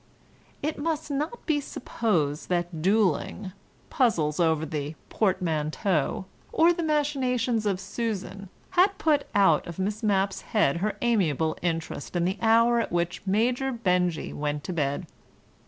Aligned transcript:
It 0.63 0.79
must 0.79 1.11
not 1.11 1.45
be 1.45 1.61
supposed 1.61 2.49
that 2.49 2.81
duelling, 2.81 3.51
puzzles 3.91 4.39
over 4.39 4.65
the 4.65 4.95
portmanteau, 5.11 6.25
or 6.51 6.73
the 6.73 6.81
machinations 6.81 7.67
of 7.67 7.79
Susan 7.79 8.49
had 8.71 8.97
put 8.97 9.27
out 9.35 9.67
of 9.67 9.77
Miss 9.77 10.01
Mapp's 10.01 10.41
head 10.41 10.77
her 10.77 10.97
amiable 11.03 11.55
interest 11.61 12.15
in 12.15 12.25
the 12.25 12.39
hour 12.41 12.79
at 12.79 12.91
which 12.91 13.21
Major 13.27 13.71
Benjy 13.71 14.33
went 14.33 14.63
to 14.63 14.73
bed. 14.73 15.05